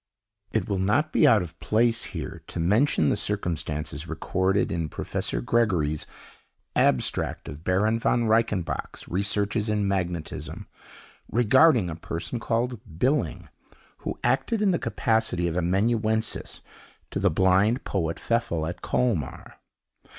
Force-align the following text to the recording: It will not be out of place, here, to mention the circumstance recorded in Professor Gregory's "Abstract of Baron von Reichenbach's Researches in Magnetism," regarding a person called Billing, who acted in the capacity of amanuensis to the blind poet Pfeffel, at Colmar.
It 0.51 0.67
will 0.67 0.79
not 0.79 1.13
be 1.13 1.27
out 1.27 1.43
of 1.43 1.59
place, 1.59 2.05
here, 2.05 2.41
to 2.47 2.59
mention 2.59 3.09
the 3.09 3.15
circumstance 3.15 4.07
recorded 4.07 4.71
in 4.71 4.89
Professor 4.89 5.41
Gregory's 5.41 6.07
"Abstract 6.75 7.47
of 7.47 7.63
Baron 7.63 7.99
von 7.99 8.25
Reichenbach's 8.25 9.07
Researches 9.07 9.69
in 9.69 9.87
Magnetism," 9.87 10.65
regarding 11.31 11.87
a 11.87 11.95
person 11.95 12.39
called 12.39 12.79
Billing, 12.97 13.47
who 13.99 14.17
acted 14.23 14.59
in 14.59 14.71
the 14.71 14.79
capacity 14.79 15.47
of 15.47 15.55
amanuensis 15.55 16.63
to 17.11 17.19
the 17.19 17.29
blind 17.29 17.83
poet 17.83 18.17
Pfeffel, 18.19 18.65
at 18.65 18.81
Colmar. 18.81 19.57